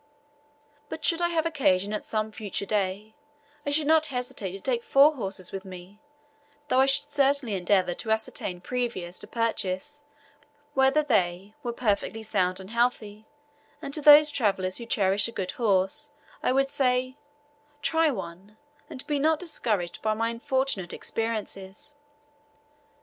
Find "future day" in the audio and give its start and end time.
2.31-3.13